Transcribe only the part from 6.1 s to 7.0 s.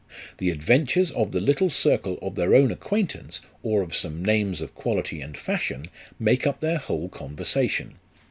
make up their